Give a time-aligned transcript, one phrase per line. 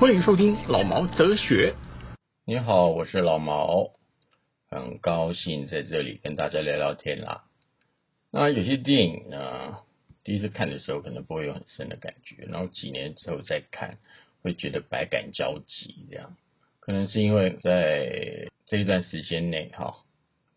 [0.00, 1.74] 欢迎收听老毛哲学。
[2.50, 3.92] 你好，我是老毛，
[4.68, 7.44] 很高兴在这里跟大家聊聊天啦。
[8.32, 9.78] 那有些电影呢，
[10.24, 13.98] 第一次看的时候可能不会有很深的感觉，然后几年之后再看，
[14.42, 16.08] 会觉得百感交集。
[16.10, 16.36] 这样，
[16.80, 19.94] 可能是因为在这一段时间内，哈，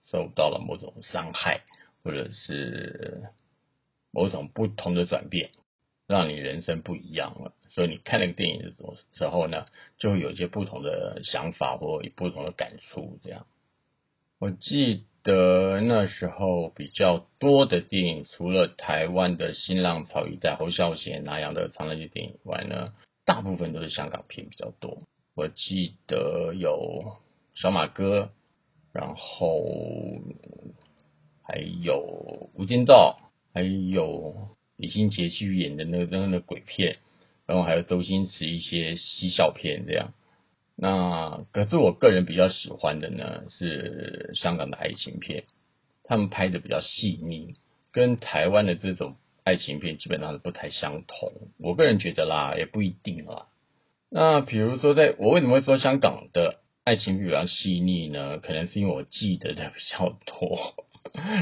[0.09, 1.61] 受到了某种伤害，
[2.03, 3.21] 或者是
[4.09, 5.51] 某种不同的转变，
[6.07, 7.53] 让你人生不一样了。
[7.73, 8.71] 所以你看那个电影的
[9.15, 9.65] 时候呢，
[9.97, 13.17] 就会有一些不同的想法或不同的感触。
[13.23, 13.47] 这样，
[14.37, 22.93] 我记得那时候比较多的电影，除了台湾的新浪潮一代侯孝贤那样的长那些电影以外呢，
[23.25, 25.01] 大部分都是香港片比较多。
[25.33, 27.17] 我记得有
[27.55, 28.29] 小马哥，
[28.91, 29.65] 然后
[31.41, 36.97] 还有无间道，还有李心洁去演的那个那个鬼片。
[37.45, 40.13] 然后还有周星驰一些嬉笑片这样，
[40.75, 45.43] 那可是我个人比较喜欢的呢是香港的爱情片，
[46.03, 47.53] 他们拍的比较细腻，
[47.91, 51.31] 跟台湾的这种爱情片基本上是不太相同。
[51.59, 53.47] 我个人觉得啦，也不一定啦。
[54.09, 58.37] 那比如说，在我为什么会说香港的爱情片比较细腻呢？
[58.37, 60.75] 可能是因为我记得的比较多，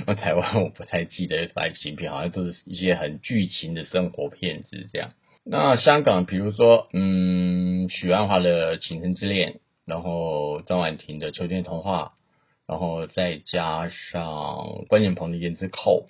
[0.07, 5.11] 那台湾我不太记得爱情片，好像都是一些很剧情的生活片子这样。
[5.43, 9.53] 那香港，比如说，嗯，许鞍华的《倾城之恋》，
[9.85, 12.13] 然后张婉婷的《秋天童话》，
[12.71, 16.05] 然后再加上关锦鹏的《胭脂扣》，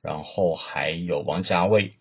[0.00, 1.94] 然后还有王家卫，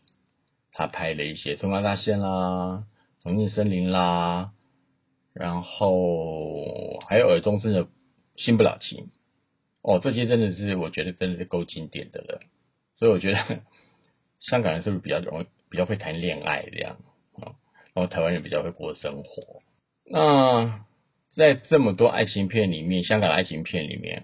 [0.71, 2.85] 他拍了一些《春光大线》啦，
[3.23, 4.51] 《重庆森林》啦，
[5.33, 7.85] 然后还有尔冬升的
[8.37, 9.05] 《新不了情》，
[9.81, 12.41] 哦，这些真的是我觉得真的是够经典的了，
[12.99, 13.39] 所以我觉得
[14.39, 15.47] 香港人是不是比较容易？
[15.75, 16.95] 比较会谈恋爱这样
[17.33, 17.59] 啊，
[17.93, 19.61] 然后台湾人比较会过生活。
[20.09, 20.85] 那
[21.35, 24.23] 在这么多爱情片里面，香港的爱情片里面，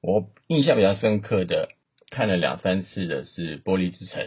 [0.00, 1.70] 我印象比较深刻的
[2.10, 4.22] 看了两三次的是《玻璃之城》。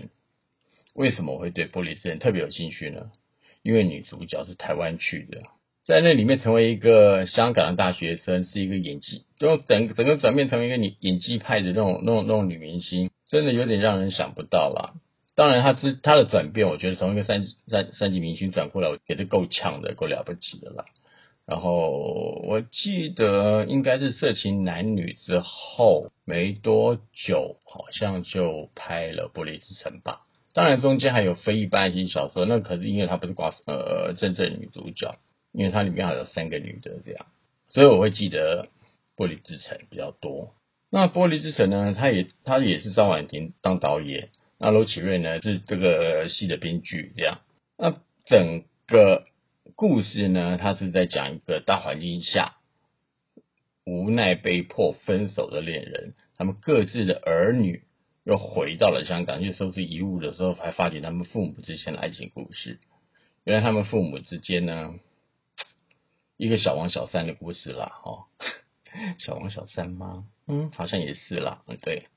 [0.94, 3.11] 为什么我会对《玻璃之城》特别有兴趣呢？
[3.63, 5.44] 因为女主角是台湾去的，
[5.85, 14.95] 在那里面成为一个香港的大学生，是一个演技，就整整个转变成为一个女演技派的那种那种那种女明星，真的有点让人想不到啦。
[15.38, 20.86] 当然，他之他的转变，我觉得从一个三三三级明星转过来，也是够呛的，够了不起的了。
[21.46, 30.22] 然后我记得应该是《色情男女》之后没多久，好像就拍了《玻璃之城》吧。
[30.56, 35.19] 当然中间还有非一般爱情小说，那可是因为他不是寡呃真正女主角，
[35.52, 37.28] 因为它里面还有三个女的这样，
[37.69, 38.64] 所以我会记得
[39.16, 40.56] 《玻璃之城》比较多。
[40.90, 44.30] 那《玻璃之城》呢，他也他也是张婉婷当导演。
[44.59, 47.41] 那罗启瑞呢是这个戏的编剧，这样。
[47.78, 47.91] 那
[48.25, 49.25] 整个
[49.75, 52.57] 故事呢，他是在讲一个大环境下
[53.85, 57.84] 无奈被迫分手的恋人，他们各自的儿女
[58.23, 62.79] 又回到了香港，去收拾遗物的时候，才发觉他们父母之间的爱情故事。
[63.44, 64.95] 原来他们父母之间呢，
[66.35, 68.25] 一个小王小三的故事啦，哈，
[69.19, 70.25] 小王小三吗？
[70.47, 72.07] 嗯，好像也是啦，嗯，对。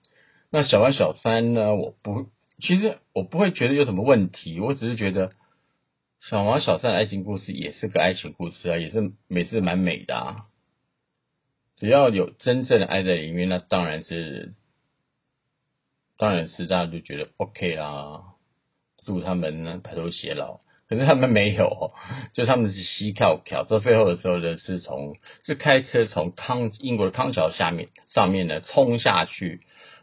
[0.53, 1.77] 那小王小三呢？
[1.77, 2.27] 我不，
[2.61, 5.31] 其实我不会觉得有什么问题，我只是觉得
[6.21, 10.47] 小王小三的爱情故事也是个爱情故事啊，也是每次蛮美的啊。
[11.77, 14.53] 只要有真正的爱在里面，那当然是，
[16.19, 18.35] 当然是大家就觉得 OK 啦，
[19.05, 20.59] 祝他们呢白头偕老。
[20.89, 21.93] 可是他们没有，
[22.35, 25.15] 就他们是膝跳跳，到最后的时候呢，是从
[25.47, 29.61] 是开车从康英国的康桥下面上面呢冲下去。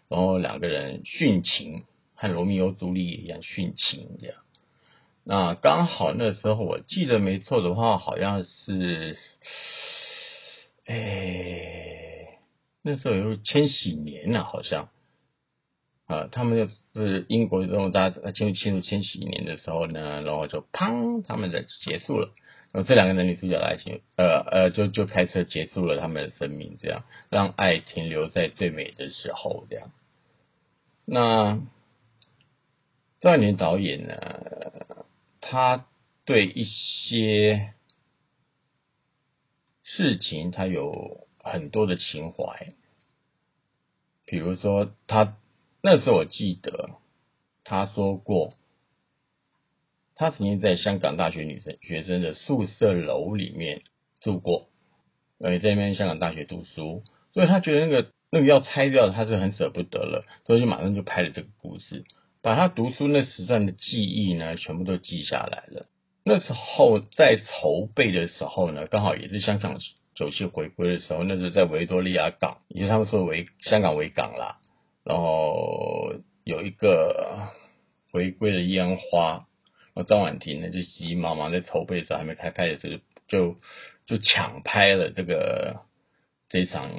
[0.09, 1.83] 然后两个人殉情，
[2.15, 4.37] 和罗密欧朱丽叶一样殉情这样。
[5.23, 9.17] 那刚好那时候我记得没错的话，好像是，
[10.85, 12.39] 哎，
[12.81, 14.89] 那时候有千禧年呐，好像
[16.05, 22.33] 啊，他们就是英国这种大家进入进入千禧年的时候呢，然后就砰，他们的结束了。
[22.77, 29.91] 然后这两个男女主角的爱情，呃呃，就就开车结束了他们的生命，这样让爱停留在最美的时候，这样。
[31.03, 31.59] 那
[33.19, 35.05] 赵年导演呢？
[35.41, 35.87] 他
[36.23, 37.73] 对一些
[39.81, 42.67] 事情他有很多的情怀，
[44.27, 45.35] 比如说他
[45.81, 46.91] 那时候我记得
[47.63, 48.53] 他说过，
[50.17, 53.83] 他曾经在香港大学女生学生的宿舍楼里面
[54.19, 54.67] 住过，
[55.39, 57.03] 呃，在那边香港大学读书，
[57.33, 62.03] 所以他觉得那个那个要拆掉，他是很舍不得了，所以就马上就拍了这个故事，
[62.41, 65.85] 把他读书那时段的记忆呢，全部都记下来了。
[66.25, 69.77] 那时候在筹备的时候呢，刚好也是香港
[70.15, 74.57] 九七回归的时候，那是在维多利亚港，也就是他们说维香港维港啦。
[75.05, 77.49] 然后有一个
[78.11, 79.45] 回归的烟花，
[79.97, 83.55] 然后张婉婷呢就急急忙忙在筹备的时候还没开拍的时候，就
[84.05, 85.81] 就抢拍了这个
[86.49, 86.91] 这场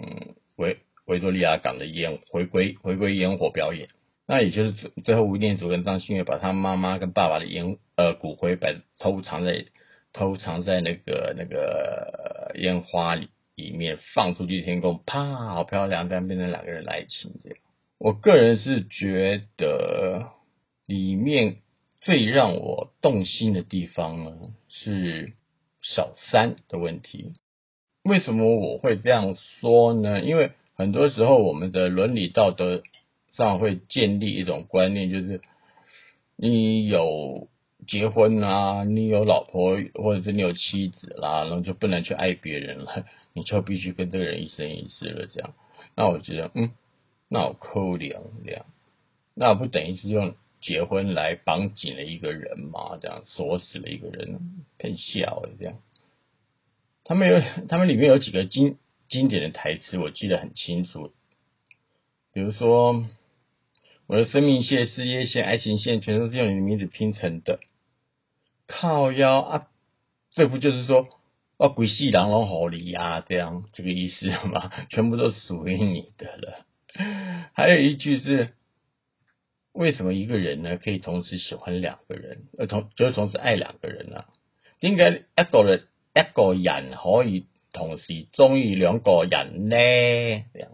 [0.56, 3.89] 维维多利亚港的烟回归回归烟火表演。
[4.27, 9.67] 那也就是最最后吴念祖跟张馨月把他妈妈跟爸爸的烟呃骨灰摆偷藏在
[10.12, 17.59] 偷藏在那个那个烟花里里面放出去天空，啪，好漂亮，这样变成两个人爱情这样。
[17.99, 20.33] 我个人是觉得
[20.87, 21.59] 里面
[22.00, 24.33] 最让我动心的地方呢
[24.69, 25.33] 是
[25.83, 27.35] 小三的问题。
[28.03, 30.23] 为什么我会这样说呢？
[30.23, 32.83] 因为很多时候我们的伦理道德。
[33.31, 35.41] 上会建立一种观念，就是
[36.35, 37.47] 你有
[37.87, 43.05] 结婚啊，你有老婆或者是你有妻子啦，然后就不能去爱别人了，
[43.35, 45.27] 你就必须跟这个人一生一世了。
[45.27, 45.55] 这样，
[45.95, 46.73] 那我觉得，嗯，
[47.29, 48.67] 那我扣两两，
[49.35, 52.99] 那不等于是用结婚来绑紧了一个人嘛？
[53.00, 54.40] 这样锁死了一个人，
[54.78, 55.78] 很笑这样。
[57.05, 58.78] 他们有，他们里面有几个经
[59.08, 61.12] 经典的台词，我记得很清楚，
[62.32, 63.06] 比如说。
[64.10, 67.61] 我的生命线、事业线、爱情线，全都是用你的名字拼成的。
[68.66, 69.69] 靠腰啊，
[70.31, 71.06] 这不就是说，
[71.58, 74.72] 啊，鬼戏狼龙好你啊，这样这个意思吗？
[74.88, 76.64] 全部都属于你的了。
[77.52, 78.54] 还有一句是，
[79.78, 84.25] 为什么一个人呢可以同时喜欢两个人，呃，同就是同时爱两个人呢？
[84.80, 89.76] 应该一个人一个人可以同时中意两个人呢？
[90.52, 90.70] 这样。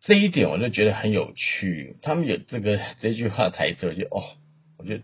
[0.00, 4.24] 这一点我就觉得很有趣，他们有这个 这句话台词，我就哦，
[4.76, 4.94] 我就，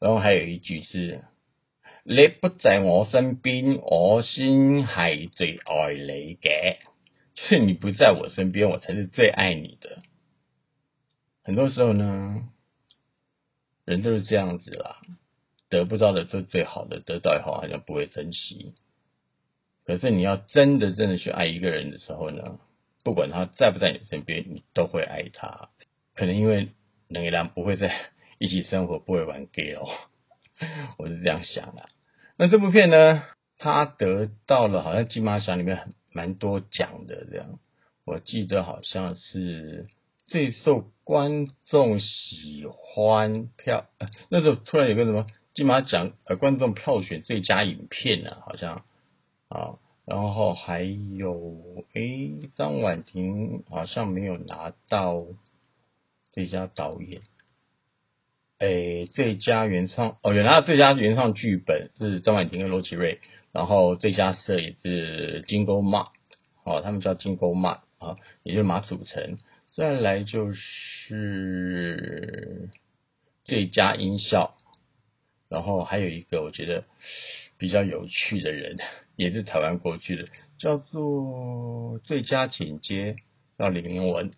[0.00, 1.22] 然后还有一句是，
[2.04, 6.78] 你不在我身边，我先系最爱你嘅，
[7.34, 9.98] 就是你不在我身边，我才是最爱你的。
[11.44, 12.48] 很多时候呢，
[13.84, 15.00] 人都是这样子啦，
[15.68, 18.74] 得不到的就最好的，得到以后好像不会珍惜。
[19.84, 22.58] 可是你要真的真的去爱一个人的时候呢？
[23.04, 25.70] 不管他在不在你身边，你都会爱他。
[26.14, 26.68] 可能因为
[27.08, 27.92] 两个人不会在
[28.38, 29.88] 一起生活，不会玩 gay 哦，
[30.98, 31.88] 我是这样想的。
[32.36, 33.24] 那这部片呢，
[33.58, 37.58] 他得到了好像金马奖里面很蛮多奖的，这样
[38.04, 39.88] 我记得好像是
[40.32, 43.84] 最受观众喜欢票，
[44.30, 48.82] 那时候突然有个什么金马奖呃观众票选最佳影片呢，好像
[49.48, 49.78] 啊。
[50.06, 55.26] 然后还有，诶，张婉婷好像没有拿到
[56.32, 57.20] 最佳导演，
[58.58, 63.20] 诶，最佳原创哦，原来最佳原创剧本是张婉婷跟罗启瑞，
[63.52, 66.08] 然后最佳摄影是金钩马，
[66.64, 69.38] 哦，他们叫金钩马啊，也就是马祖成，
[69.74, 72.70] 再来就是
[73.44, 74.54] 最佳音效，
[75.48, 76.84] 然后还有一个我觉得
[77.58, 78.76] 比较有趣的人。
[79.14, 80.26] 也是台湾过去的，
[80.58, 83.16] 叫做最佳剪接
[83.58, 84.32] 叫李明文。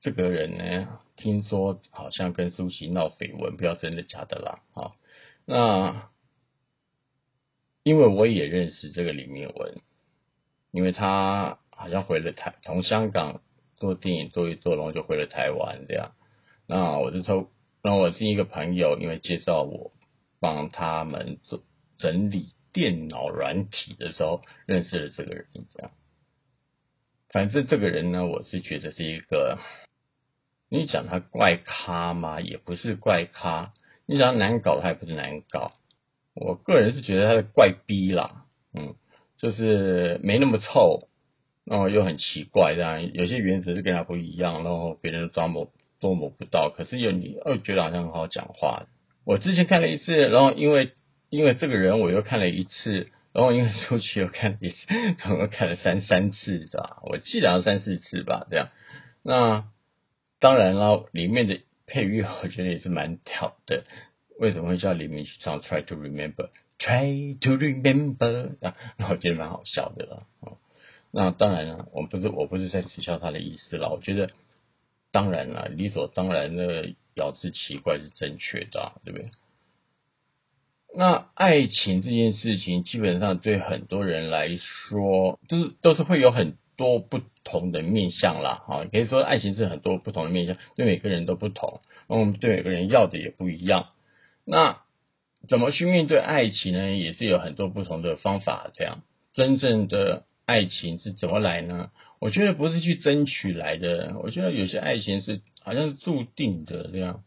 [0.00, 4.64] 这个人呢，听说好像跟苏琪闹绯闻，不知道真的假的啦。
[4.72, 4.96] 好，
[5.46, 6.10] 那
[7.84, 9.80] 因为我也认识这个李明文，
[10.72, 13.42] 因为他好像回了台，从香港
[13.84, 16.12] 做电影做一做，然后就回了台湾这样。
[16.66, 17.50] 那我就说，
[17.82, 19.92] 那我是一个朋友，因为介绍我
[20.40, 21.62] 帮他们做
[21.98, 22.54] 整理。
[22.74, 25.92] 电脑软体的时候认识了这个人，这样。
[27.28, 29.60] 反正这个人呢，我是觉得是一个，
[30.68, 32.40] 你讲他怪咖吗？
[32.40, 33.72] 也不是怪咖。
[34.06, 35.70] 你讲他难搞，他也不是难搞。
[36.34, 38.96] 我个人是觉得他是怪逼啦，嗯，
[39.38, 41.06] 就是没那么臭，
[41.64, 48.86] 然后又很奇怪，这样有些原则是跟他不一样，然后别人抓摸都摸不到，可是又你又觉得好像很好讲话。
[49.24, 50.92] 我之前看了一次，然后因为。
[51.30, 54.76] 因为这个人我又看了一次，然后因为出去又看了一次，
[55.18, 56.98] 总共看了三三次，是吧？
[57.02, 58.68] 我记得三四次吧，这样。
[59.24, 59.64] 那
[60.38, 63.82] 当然了，里面的配乐我觉得也是蛮屌的。
[64.38, 66.34] 为什么会叫黎明去唱《Try to Remember》
[66.78, 70.26] ？Try to remember 啊，那我觉得蛮好笑的了。
[71.16, 73.88] 那当然了，我不是我不是在耻笑他的意思了。
[73.88, 74.30] 我觉得
[75.12, 79.30] 当然了，理所当然的咬字奇怪是正确的，对不对？
[80.96, 88.64] 那爱情这件事情，基本上对很多人来说，都是都是会有很多不同的面相啦。
[88.66, 93.86] 啊，可以说爱情是很多不同的面相，对每个人都不同，那我们对每个人要的也不一样。
[94.44, 94.80] 那
[95.46, 96.90] 怎么去面对爱情呢？
[96.90, 98.72] 也是有很多不同的方法。
[98.74, 99.02] 这样，
[99.32, 101.90] 真正的爱情是怎么来呢？
[102.20, 104.14] 我觉得不是去争取来的。
[104.22, 107.22] 我觉得有些爱情是好像是注定的这样。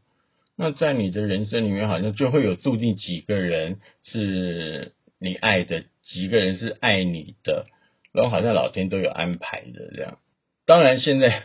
[0.56, 7.66] 那在你的人生里面，好像就会有注定几个人是你爱的，几个人是爱你的，
[8.12, 10.18] 然后好像老天都有安排的这样。
[10.66, 11.44] 当然，现在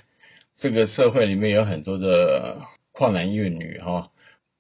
[0.59, 2.63] 这个社会里面有很多的
[2.93, 4.09] 旷男怨女哈。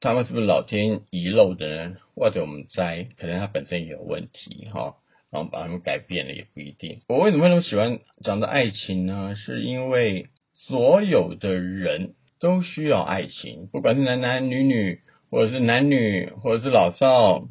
[0.00, 1.97] 他们是不是老天遗漏的呢？
[2.16, 4.97] 或者我们在可能他本身也有问题哈，
[5.32, 7.00] 然后把他们改变了也不一定。
[7.08, 9.34] 我为什么那么喜欢讲的爱情呢？
[9.34, 17.48] 是因为所有的人都需要爱情，不管是男男女女，或者是男女，或者是老少，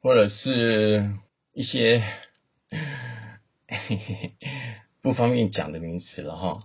[0.00, 1.10] 或者是
[1.52, 2.02] 一些
[5.02, 6.60] 不方便讲的名词了哈。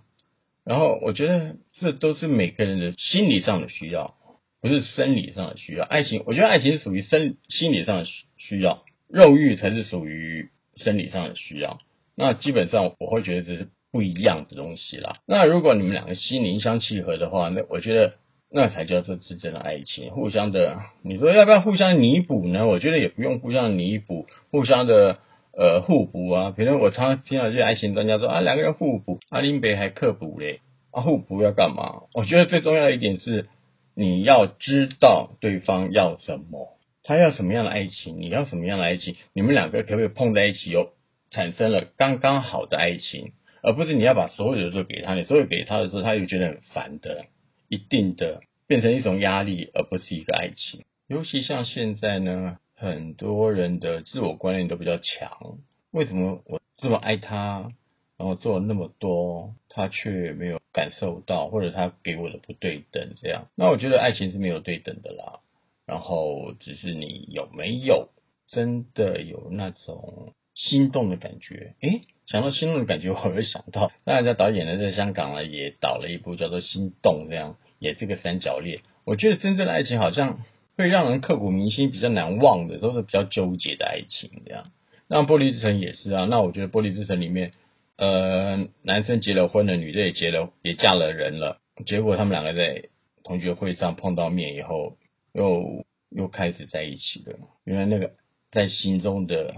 [0.63, 4.15] 然后我觉得这都是每个人的心理上的需要。
[4.61, 11.79] 不是生理上的需要，爱情，我觉得爱情是属于生心理上的需需要，肉欲才是属于生理上的需要。
[12.15, 15.17] 那基本上我会觉得这是不一样的东西啦。
[15.27, 18.13] 那如果你们两个心灵相契合的话，那我觉得
[18.51, 20.79] 那才叫做真正的爱情，互相的。
[21.03, 22.67] 你说要不要互相弥补呢？
[22.67, 25.17] 我觉得也不用互相弥补，互相的
[25.57, 26.53] 呃互补啊。
[26.55, 32.03] 比如我常常听到一些爱情专家说啊，两个人互补，阿林北还刻补嘞，啊互补要干嘛？
[32.13, 33.47] 我觉得最重要的一点是。
[33.93, 40.93] 你要知道对方要什么，他要什么样的爱情，你要什么样的爱情，你们两个可不可以碰在一起，有
[41.29, 47.25] 产生了刚刚好的爱情，而不是你要把所有的都给他，你所有给他的时候，他又觉得很烦的，
[47.67, 50.84] 一定的变成一种压力，而不是一个爱情。
[51.08, 55.58] 尤其像现在呢，很多人的自我观念都比较强，
[55.91, 57.72] 为什么我这么爱他？
[58.17, 65.39] 然后做了那么多，他却没有感受到，或者他给我的不对等，这样，那我觉得爱情是没有对等的啦。
[65.85, 68.09] 然后只是你有没有
[68.47, 71.75] 真的有那种心动的感觉？
[71.81, 78.81] 诶，想到心动的感觉，我会想到，那人家导演呢，在香港呢也导了一部叫做《心动》，这样也是个三角恋。
[79.05, 80.39] 我觉得真正的爱情好像
[80.77, 84.65] 会让人刻骨铭心、比较难忘的，都是比较纠结的爱情，这样。
[85.07, 86.25] 那《玻璃之城》也是啊。
[86.29, 87.53] 那我觉得《玻璃之城》里面。
[87.97, 91.59] 呃，男生结了婚了，女的也结了，也嫁了人了。
[91.85, 92.89] 结果他们两个在
[93.23, 94.97] 同学会上碰到面以后，
[95.33, 97.39] 又又开始在一起了。
[97.63, 98.13] 原来那个
[98.51, 99.55] 在心中的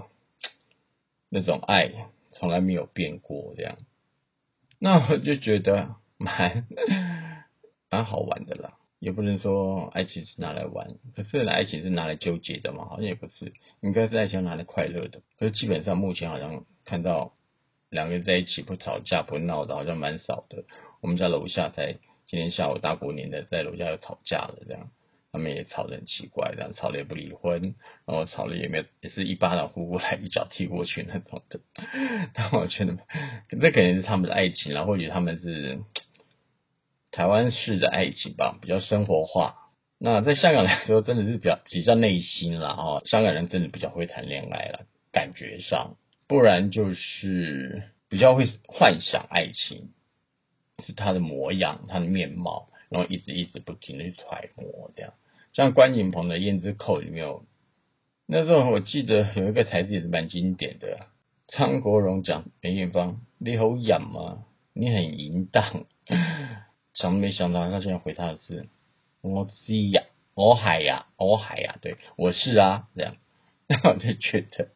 [1.30, 1.92] 那种爱，
[2.32, 3.53] 从来没有变过。
[3.56, 3.77] 这样，
[4.80, 6.65] 那我就觉得蛮
[7.89, 8.77] 蛮好玩的啦。
[9.00, 12.86] 也不能说爱情是拿来玩，可是爱情是拿来纠结的嘛？
[12.86, 15.22] 好像也不是，应该是爱情拿来快乐的。
[15.38, 17.34] 可是基本上目前好像看到。
[17.89, 20.63] 两个人在一起不吵架不闹的，好像蛮少的。
[21.00, 21.94] 我们家楼下才
[22.25, 24.89] 今天下午大过年的，在楼下又吵架了，这样
[25.34, 27.74] 他们也吵得很奇怪，这样吵了也不离婚，
[28.06, 31.60] 然后吵了也没有，也是一巴掌呼过来，一脚踢过去那种的。
[32.36, 33.00] 但我觉得
[33.50, 35.80] 这肯定是他们的爱情啦，或许他们是
[37.12, 39.56] 台湾式的爱情吧，比较生活化。
[39.98, 45.98] 那在香港来说，真的是比较比较内心啦，哦，香港人真的比较会谈恋爱了，感觉上。
[46.28, 49.94] 不然就是比较会幻想爱情，
[50.86, 55.13] 是他的模样、他的面貌，然后一直一直不停的去揣摩这样。
[55.53, 57.45] 像关锦鹏的《胭脂扣》里面有，
[58.25, 61.07] 那时候我记得有一个台词也是蛮经典的，
[61.48, 64.45] 张国荣讲梅艳芳：“你好演吗？
[64.74, 65.86] 你很淫荡。”
[66.95, 68.67] 想没想到他现在回他的是
[69.22, 73.15] ：“我是呀，我海呀，我海呀，对我是啊。”这样，
[73.67, 74.69] 那我就觉得。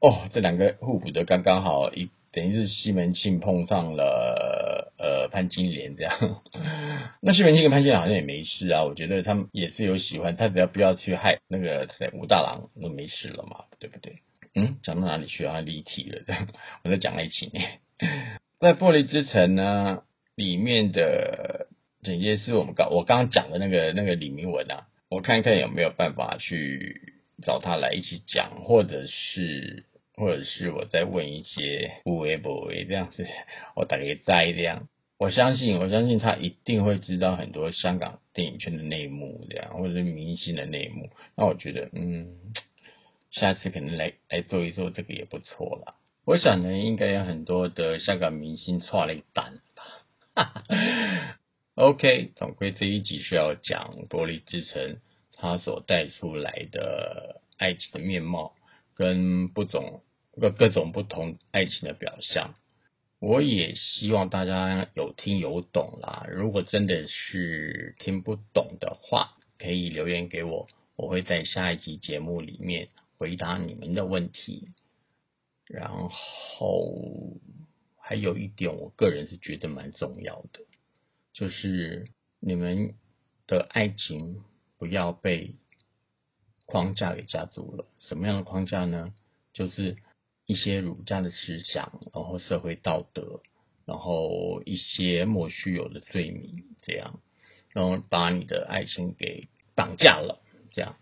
[0.00, 4.75] 哦，这两个互补的刚刚好，一等于是西门庆碰上了
[5.28, 6.42] 潘金莲这样。
[7.22, 14.20] 那西门庆跟潘金莲好像也没事啊，我觉得他们也是有喜欢，他只要不要去害那个谁武大郎，那没事了嘛，对不对？
[14.54, 15.60] 嗯，讲到哪里去啊？
[15.60, 16.22] 离题了，
[16.84, 17.50] 我在讲爱情。
[18.60, 20.02] 在《玻璃之城》呢
[20.34, 21.68] 里面的
[22.02, 27.12] 简介是我们刚我刚刚讲的那个那个李明文啊，我看看有没有办法去。
[27.42, 33.26] 找他来一起讲，或者是，或者是我再问一些不为不为这样子，
[33.76, 34.88] 我大概在这样。
[35.18, 41.08] 我相信，我相信他一定会知道很多香港电影圈的内幕，这样或者是明星的内幕。
[41.34, 42.36] 那我觉得，嗯，
[43.30, 45.94] 下次可能来来做一做这个也不错啦。
[46.26, 50.64] 我想呢，应该有很多的香港明星错了一单吧。
[51.76, 54.82] OK，总归这一集是要讲《玻璃之城》
[55.32, 58.54] 它所带出来的爱情的面貌，
[58.94, 60.02] 跟不种
[60.38, 62.54] 各各种不同爱情的表象。
[63.18, 66.26] 我也希望大家有听有懂啦。
[66.30, 74.68] 如果真的是听不懂的话，可以留言给我，我会在下一集节目里面回答你们的问题。
[75.64, 77.40] 然后
[77.96, 80.60] 还有一点，我个人是觉得蛮重要的，
[81.32, 82.94] 就是你们
[83.46, 84.44] 的爱情
[84.76, 85.54] 不要被
[86.66, 87.86] 框架给夹住了。
[87.98, 89.14] 什么样的框架呢？
[89.54, 89.96] 就是。
[90.46, 93.40] 一些儒家的思想，然后社会道德，
[93.84, 97.20] 然后一些莫须有的罪名，这样，
[97.72, 100.96] 然后把你的爱情给绑架了，这样。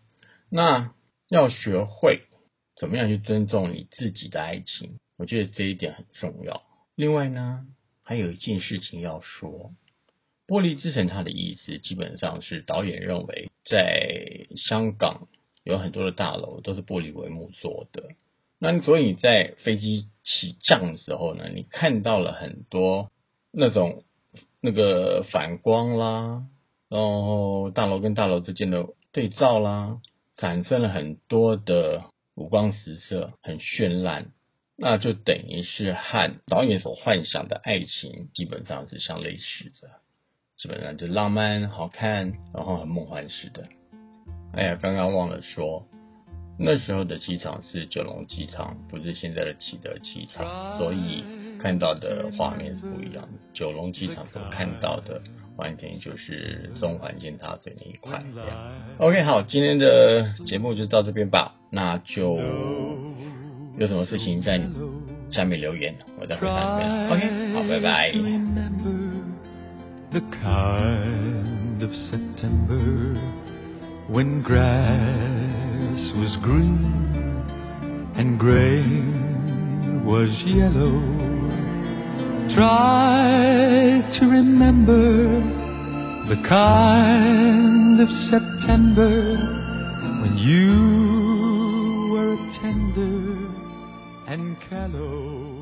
[0.50, 0.94] 那
[1.28, 2.22] 要学会
[2.76, 6.62] 怎么样去尊重你自己的爱情，我觉得这一点很重要。
[6.94, 7.66] 另外呢，
[8.02, 9.74] 还有一件事情要说，
[10.48, 15.28] 《玻璃之城》它的意思基本上是导演认为，在香港
[15.64, 18.10] 有很多的大楼都是玻璃帷幕做的。
[18.58, 23.10] 那所以，在飞机起降的时候呢，你看到了很多
[23.52, 24.04] 那种
[24.60, 26.46] 那个反光啦，
[26.88, 29.98] 然后大楼跟大楼之间的对照啦，
[30.36, 34.32] 产生了很多的五光十色，很绚烂，
[34.76, 39.90] 那就等于是和导演所幻想的爱情基本上是相类似的，
[40.56, 43.68] 基本上就浪漫、好看，然后很梦幻式的。
[44.54, 45.86] 哎呀，刚刚忘了说。
[46.56, 51.24] 那时候的机场是九龙机场，不是现在的启德机场，所以
[51.58, 53.28] 看到的画面是不一样的。
[53.52, 55.20] 九龙机场所看到的
[55.56, 58.22] 完全就是中环建塔嘴那一块。
[58.98, 61.54] OK，好，今天的节目就到这边吧。
[61.70, 62.38] 那就
[63.76, 64.60] 有什么事情在
[65.32, 67.10] 下面留言，我再回答你们。
[67.10, 68.12] OK，好，拜拜。
[75.84, 76.84] grass was green
[78.16, 78.80] and gray
[80.04, 81.00] was yellow.
[82.54, 85.40] Try to remember
[86.28, 89.36] the kind of September
[90.22, 93.36] when you were tender
[94.26, 95.53] and callow.